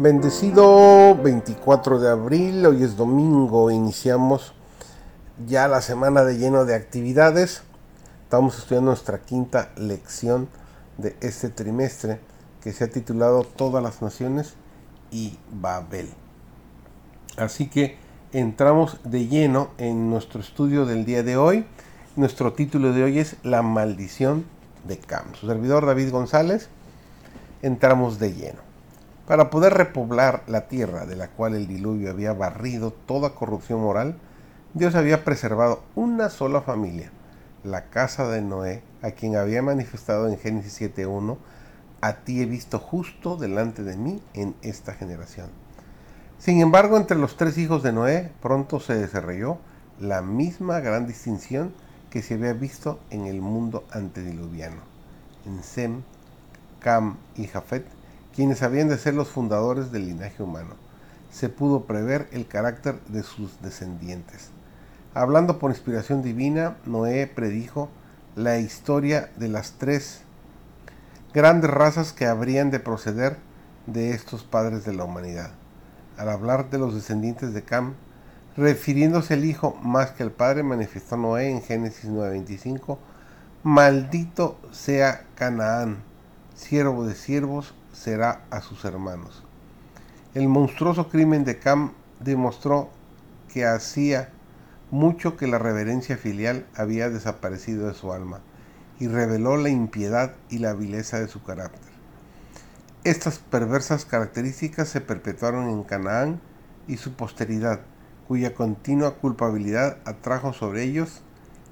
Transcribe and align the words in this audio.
Bendecido 0.00 1.16
24 1.16 1.98
de 1.98 2.08
abril, 2.08 2.64
hoy 2.64 2.84
es 2.84 2.96
domingo, 2.96 3.68
iniciamos 3.72 4.54
ya 5.44 5.66
la 5.66 5.82
semana 5.82 6.22
de 6.22 6.38
lleno 6.38 6.64
de 6.64 6.76
actividades. 6.76 7.64
Estamos 8.22 8.56
estudiando 8.56 8.92
nuestra 8.92 9.18
quinta 9.18 9.72
lección 9.76 10.48
de 10.98 11.16
este 11.20 11.48
trimestre 11.48 12.20
que 12.62 12.72
se 12.72 12.84
ha 12.84 12.90
titulado 12.90 13.42
Todas 13.42 13.82
las 13.82 14.00
Naciones 14.00 14.54
y 15.10 15.36
Babel. 15.50 16.10
Así 17.36 17.68
que 17.68 17.96
entramos 18.32 18.98
de 19.02 19.26
lleno 19.26 19.70
en 19.78 20.10
nuestro 20.10 20.40
estudio 20.40 20.86
del 20.86 21.06
día 21.06 21.24
de 21.24 21.36
hoy. 21.36 21.66
Nuestro 22.14 22.52
título 22.52 22.92
de 22.92 23.02
hoy 23.02 23.18
es 23.18 23.34
La 23.42 23.62
maldición 23.62 24.44
de 24.86 24.96
Cam. 24.96 25.34
Su 25.34 25.48
servidor 25.48 25.86
David 25.86 26.12
González. 26.12 26.68
Entramos 27.62 28.20
de 28.20 28.32
lleno. 28.32 28.67
Para 29.28 29.50
poder 29.50 29.74
repoblar 29.74 30.42
la 30.46 30.68
tierra 30.68 31.04
de 31.04 31.14
la 31.14 31.28
cual 31.28 31.54
el 31.54 31.66
diluvio 31.66 32.10
había 32.10 32.32
barrido 32.32 32.92
toda 32.92 33.34
corrupción 33.34 33.78
moral, 33.82 34.16
Dios 34.72 34.94
había 34.94 35.22
preservado 35.22 35.82
una 35.94 36.30
sola 36.30 36.62
familia, 36.62 37.10
la 37.62 37.90
casa 37.90 38.26
de 38.26 38.40
Noé, 38.40 38.82
a 39.02 39.10
quien 39.10 39.36
había 39.36 39.60
manifestado 39.60 40.28
en 40.28 40.38
Génesis 40.38 40.80
7.1, 40.80 41.36
a 42.00 42.14
ti 42.14 42.40
he 42.40 42.46
visto 42.46 42.78
justo 42.78 43.36
delante 43.36 43.82
de 43.82 43.98
mí 43.98 44.22
en 44.32 44.54
esta 44.62 44.94
generación. 44.94 45.48
Sin 46.38 46.62
embargo, 46.62 46.96
entre 46.96 47.18
los 47.18 47.36
tres 47.36 47.58
hijos 47.58 47.82
de 47.82 47.92
Noé 47.92 48.32
pronto 48.40 48.80
se 48.80 48.94
desarrolló 48.94 49.58
la 50.00 50.22
misma 50.22 50.80
gran 50.80 51.06
distinción 51.06 51.74
que 52.08 52.22
se 52.22 52.34
había 52.34 52.54
visto 52.54 52.98
en 53.10 53.26
el 53.26 53.42
mundo 53.42 53.84
antediluviano. 53.90 54.80
En 55.44 55.62
Sem, 55.62 56.00
Cam 56.80 57.18
y 57.36 57.46
Jafet 57.46 57.97
quienes 58.38 58.62
habían 58.62 58.88
de 58.88 58.98
ser 58.98 59.14
los 59.14 59.26
fundadores 59.26 59.90
del 59.90 60.06
linaje 60.06 60.44
humano. 60.44 60.76
Se 61.28 61.48
pudo 61.48 61.86
prever 61.86 62.28
el 62.30 62.46
carácter 62.46 63.00
de 63.08 63.24
sus 63.24 63.60
descendientes. 63.62 64.50
Hablando 65.12 65.58
por 65.58 65.72
inspiración 65.72 66.22
divina, 66.22 66.76
Noé 66.86 67.26
predijo 67.26 67.88
la 68.36 68.58
historia 68.58 69.28
de 69.38 69.48
las 69.48 69.72
tres 69.72 70.20
grandes 71.34 71.68
razas 71.68 72.12
que 72.12 72.26
habrían 72.26 72.70
de 72.70 72.78
proceder 72.78 73.38
de 73.88 74.12
estos 74.12 74.44
padres 74.44 74.84
de 74.84 74.94
la 74.94 75.02
humanidad. 75.02 75.50
Al 76.16 76.28
hablar 76.28 76.70
de 76.70 76.78
los 76.78 76.94
descendientes 76.94 77.52
de 77.52 77.64
Cam, 77.64 77.94
refiriéndose 78.56 79.34
al 79.34 79.44
hijo 79.46 79.74
más 79.82 80.12
que 80.12 80.22
al 80.22 80.30
padre, 80.30 80.62
manifestó 80.62 81.16
Noé 81.16 81.50
en 81.50 81.60
Génesis 81.60 82.08
9:25, 82.08 82.98
maldito 83.64 84.60
sea 84.70 85.24
Canaán, 85.34 86.04
siervo 86.54 87.04
de 87.04 87.16
siervos, 87.16 87.74
será 87.98 88.42
a 88.50 88.60
sus 88.60 88.84
hermanos. 88.84 89.42
El 90.34 90.48
monstruoso 90.48 91.08
crimen 91.08 91.44
de 91.44 91.58
Cam 91.58 91.92
demostró 92.20 92.90
que 93.52 93.66
hacía 93.66 94.30
mucho 94.90 95.36
que 95.36 95.46
la 95.46 95.58
reverencia 95.58 96.16
filial 96.16 96.66
había 96.76 97.10
desaparecido 97.10 97.88
de 97.88 97.94
su 97.94 98.12
alma 98.12 98.40
y 99.00 99.08
reveló 99.08 99.56
la 99.56 99.68
impiedad 99.68 100.34
y 100.48 100.58
la 100.58 100.74
vileza 100.74 101.18
de 101.18 101.28
su 101.28 101.42
carácter. 101.42 101.92
Estas 103.04 103.38
perversas 103.38 104.04
características 104.04 104.88
se 104.88 105.00
perpetuaron 105.00 105.68
en 105.68 105.82
Canaán 105.82 106.40
y 106.86 106.96
su 106.96 107.14
posteridad, 107.14 107.80
cuya 108.26 108.54
continua 108.54 109.14
culpabilidad 109.14 109.98
atrajo 110.04 110.52
sobre 110.52 110.84
ellos 110.84 111.22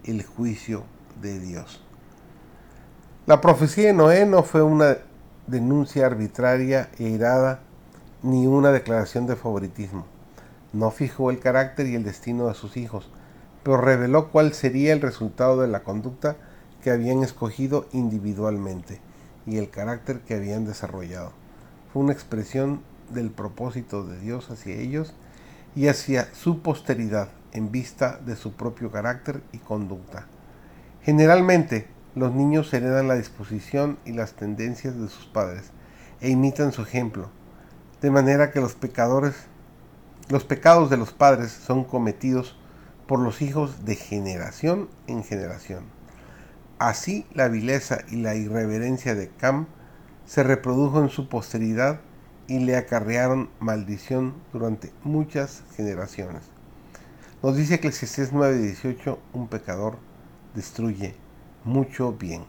el 0.04 0.24
juicio 0.24 0.84
de 1.20 1.38
Dios. 1.40 1.82
La 3.26 3.40
profecía 3.40 3.88
de 3.88 3.92
Noé 3.92 4.24
no 4.24 4.42
fue 4.42 4.62
una 4.62 4.98
denuncia 5.46 6.06
arbitraria 6.06 6.90
e 6.98 7.04
irada 7.04 7.60
ni 8.22 8.46
una 8.46 8.72
declaración 8.72 9.26
de 9.26 9.36
favoritismo. 9.36 10.06
No 10.72 10.90
fijó 10.90 11.30
el 11.30 11.38
carácter 11.38 11.86
y 11.86 11.94
el 11.94 12.04
destino 12.04 12.48
de 12.48 12.54
sus 12.54 12.76
hijos, 12.76 13.08
pero 13.62 13.76
reveló 13.76 14.30
cuál 14.30 14.52
sería 14.52 14.92
el 14.92 15.00
resultado 15.00 15.60
de 15.60 15.68
la 15.68 15.82
conducta 15.82 16.36
que 16.82 16.90
habían 16.90 17.22
escogido 17.22 17.86
individualmente 17.92 19.00
y 19.46 19.58
el 19.58 19.70
carácter 19.70 20.20
que 20.20 20.34
habían 20.34 20.66
desarrollado. 20.66 21.32
Fue 21.92 22.02
una 22.02 22.12
expresión 22.12 22.80
del 23.10 23.30
propósito 23.30 24.04
de 24.04 24.18
Dios 24.18 24.50
hacia 24.50 24.74
ellos 24.74 25.14
y 25.74 25.88
hacia 25.88 26.32
su 26.34 26.60
posteridad 26.60 27.28
en 27.52 27.70
vista 27.70 28.18
de 28.24 28.36
su 28.36 28.52
propio 28.52 28.90
carácter 28.90 29.42
y 29.52 29.58
conducta. 29.58 30.26
Generalmente, 31.02 31.86
los 32.16 32.32
niños 32.32 32.72
heredan 32.72 33.08
la 33.08 33.14
disposición 33.14 33.98
y 34.06 34.12
las 34.12 34.32
tendencias 34.32 34.98
de 34.98 35.06
sus 35.08 35.26
padres 35.26 35.70
e 36.22 36.30
imitan 36.30 36.72
su 36.72 36.80
ejemplo, 36.80 37.28
de 38.00 38.10
manera 38.10 38.50
que 38.50 38.60
los 38.60 38.74
pecadores, 38.74 39.34
los 40.30 40.42
pecados 40.42 40.88
de 40.88 40.96
los 40.96 41.12
padres 41.12 41.52
son 41.52 41.84
cometidos 41.84 42.58
por 43.06 43.20
los 43.20 43.42
hijos 43.42 43.84
de 43.84 43.96
generación 43.96 44.88
en 45.06 45.24
generación. 45.24 45.84
Así 46.78 47.26
la 47.34 47.48
vileza 47.48 47.98
y 48.10 48.16
la 48.16 48.34
irreverencia 48.34 49.14
de 49.14 49.28
Cam 49.28 49.66
se 50.24 50.42
reprodujo 50.42 51.02
en 51.02 51.10
su 51.10 51.28
posteridad 51.28 52.00
y 52.48 52.60
le 52.60 52.78
acarrearon 52.78 53.50
maldición 53.60 54.32
durante 54.54 54.90
muchas 55.04 55.64
generaciones. 55.76 56.44
Nos 57.42 57.56
dice 57.56 57.74
Eclesiastés 57.74 58.32
9:18, 58.32 59.18
un 59.34 59.48
pecador 59.48 59.98
destruye 60.54 61.25
mucho 61.66 62.12
bien. 62.12 62.44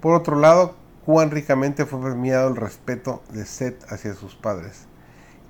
Por 0.00 0.14
otro 0.14 0.36
lado, 0.36 0.76
cuán 1.04 1.30
ricamente 1.30 1.84
fue 1.84 2.00
premiado 2.00 2.48
el 2.48 2.56
respeto 2.56 3.22
de 3.30 3.44
Set 3.44 3.84
hacia 3.90 4.14
sus 4.14 4.34
padres, 4.34 4.86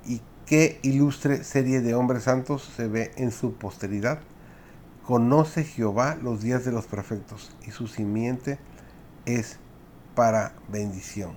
y 0.05 0.21
qué 0.45 0.79
ilustre 0.81 1.43
serie 1.43 1.81
de 1.81 1.95
hombres 1.95 2.23
santos 2.23 2.69
se 2.75 2.87
ve 2.87 3.11
en 3.15 3.31
su 3.31 3.53
posteridad. 3.53 4.19
Conoce 5.05 5.63
Jehová 5.63 6.17
los 6.21 6.41
días 6.41 6.65
de 6.65 6.71
los 6.71 6.87
perfectos, 6.87 7.55
y 7.65 7.71
su 7.71 7.87
simiente 7.87 8.57
es 9.25 9.59
para 10.15 10.53
bendición. 10.67 11.33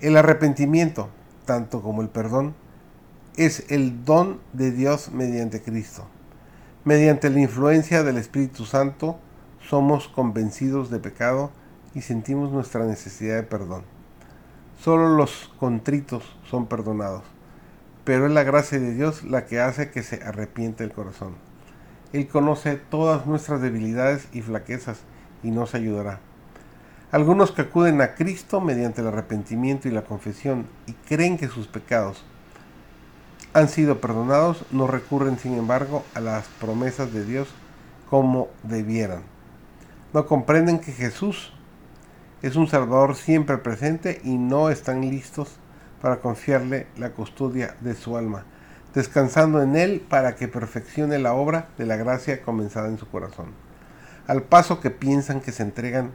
El 0.00 0.16
arrepentimiento, 0.16 1.08
tanto 1.44 1.82
como 1.82 2.02
el 2.02 2.08
perdón, 2.08 2.54
es 3.36 3.64
el 3.70 4.04
don 4.04 4.40
de 4.52 4.72
Dios 4.72 5.10
mediante 5.12 5.62
Cristo. 5.62 6.06
Mediante 6.84 7.30
la 7.30 7.40
influencia 7.40 8.02
del 8.02 8.16
Espíritu 8.16 8.64
Santo, 8.64 9.18
somos 9.68 10.08
convencidos 10.08 10.90
de 10.90 10.98
pecado 10.98 11.50
y 11.94 12.02
sentimos 12.02 12.50
nuestra 12.50 12.84
necesidad 12.86 13.36
de 13.36 13.42
perdón. 13.42 13.82
Solo 14.82 15.16
los 15.16 15.50
contritos 15.58 16.24
son 16.48 16.66
perdonados, 16.66 17.22
pero 18.04 18.26
es 18.26 18.32
la 18.32 18.44
gracia 18.44 18.80
de 18.80 18.94
Dios 18.94 19.24
la 19.24 19.46
que 19.46 19.60
hace 19.60 19.90
que 19.90 20.02
se 20.02 20.22
arrepiente 20.22 20.84
el 20.84 20.92
corazón. 20.92 21.34
Él 22.12 22.26
conoce 22.26 22.76
todas 22.76 23.26
nuestras 23.26 23.60
debilidades 23.60 24.28
y 24.32 24.42
flaquezas 24.42 25.00
y 25.42 25.50
nos 25.50 25.74
ayudará. 25.74 26.20
Algunos 27.12 27.52
que 27.52 27.62
acuden 27.62 28.00
a 28.00 28.14
Cristo 28.14 28.60
mediante 28.60 29.00
el 29.00 29.08
arrepentimiento 29.08 29.88
y 29.88 29.92
la 29.92 30.02
confesión 30.02 30.66
y 30.86 30.92
creen 30.92 31.36
que 31.36 31.48
sus 31.48 31.66
pecados 31.66 32.24
han 33.52 33.68
sido 33.68 34.00
perdonados, 34.00 34.64
no 34.70 34.86
recurren 34.86 35.38
sin 35.38 35.54
embargo 35.58 36.04
a 36.14 36.20
las 36.20 36.46
promesas 36.60 37.12
de 37.12 37.24
Dios 37.24 37.48
como 38.08 38.48
debieran 38.62 39.22
no 40.12 40.26
comprenden 40.26 40.80
que 40.80 40.92
Jesús 40.92 41.52
es 42.42 42.56
un 42.56 42.66
Salvador 42.66 43.14
siempre 43.14 43.58
presente 43.58 44.20
y 44.24 44.38
no 44.38 44.70
están 44.70 45.02
listos 45.02 45.56
para 46.02 46.20
confiarle 46.20 46.86
la 46.96 47.10
custodia 47.10 47.76
de 47.80 47.94
su 47.94 48.16
alma, 48.16 48.44
descansando 48.94 49.62
en 49.62 49.76
Él 49.76 50.00
para 50.08 50.34
que 50.34 50.48
perfeccione 50.48 51.18
la 51.18 51.34
obra 51.34 51.68
de 51.78 51.86
la 51.86 51.96
gracia 51.96 52.42
comenzada 52.42 52.88
en 52.88 52.98
su 52.98 53.08
corazón. 53.08 53.52
Al 54.26 54.42
paso 54.42 54.80
que 54.80 54.90
piensan 54.90 55.40
que 55.40 55.52
se 55.52 55.62
entregan 55.62 56.12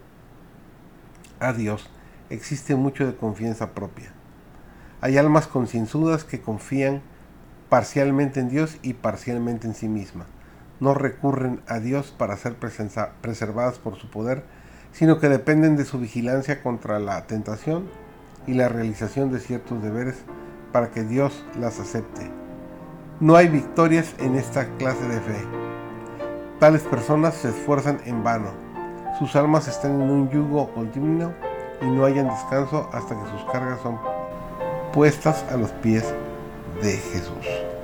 a 1.40 1.54
Dios, 1.54 1.90
existe 2.30 2.76
mucho 2.76 3.06
de 3.06 3.16
confianza 3.16 3.72
propia. 3.72 4.12
Hay 5.02 5.18
almas 5.18 5.48
concienzudas 5.48 6.24
que 6.24 6.42
confían 6.42 7.02
parcialmente 7.70 8.40
en 8.40 8.50
Dios 8.50 8.78
y 8.82 8.94
parcialmente 8.94 9.68
en 9.68 9.76
sí 9.76 9.88
misma 9.88 10.26
no 10.80 10.94
recurren 10.94 11.62
a 11.68 11.80
Dios 11.80 12.14
para 12.18 12.38
ser 12.38 12.56
preservadas 12.56 13.80
por 13.80 13.96
su 13.96 14.10
poder, 14.10 14.44
sino 14.92 15.20
que 15.20 15.30
dependen 15.30 15.78
de 15.78 15.86
su 15.86 16.00
vigilancia 16.00 16.62
contra 16.62 17.00
la 17.00 17.26
tentación 17.28 17.90
y 18.48 18.54
la 18.54 18.70
realización 18.70 19.32
de 19.32 19.40
ciertos 19.40 19.82
deberes 19.82 20.16
para 20.72 20.92
que 20.92 21.04
Dios 21.04 21.46
las 21.60 21.80
acepte. 21.80 22.30
No 23.20 23.36
hay 23.36 23.48
victorias 23.48 24.14
en 24.20 24.36
esta 24.36 24.68
clase 24.78 25.08
de 25.08 25.22
fe. 25.22 25.42
Tales 26.60 26.84
personas 26.84 27.34
se 27.36 27.50
esfuerzan 27.50 28.00
en 28.06 28.24
vano. 28.24 28.52
Sus 29.20 29.36
almas 29.36 29.68
están 29.68 30.02
en 30.02 30.10
un 30.10 30.30
yugo 30.30 30.74
continuo 30.74 31.34
y 31.82 31.86
no 31.86 32.06
hayan 32.06 32.28
descanso 32.28 32.90
hasta 32.92 33.16
que 33.16 33.32
sus 33.32 33.52
cargas 33.52 33.80
son 33.82 33.98
puestas 34.94 35.46
a 35.52 35.58
los 35.58 35.72
pies 35.72 36.06
de 36.82 36.94
Jesús. 36.94 37.75